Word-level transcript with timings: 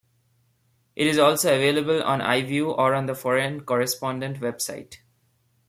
It 0.95 1.05
is 1.05 1.19
also 1.19 1.53
available 1.55 2.01
on 2.01 2.21
"iView" 2.21 2.75
or 2.75 2.95
on 2.95 3.05
the 3.05 3.13
"Foreign 3.13 3.61
Correspondent" 3.63 4.37
website. 4.41 4.97